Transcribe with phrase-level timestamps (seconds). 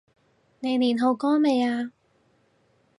[0.61, 1.91] 你練好歌未呀？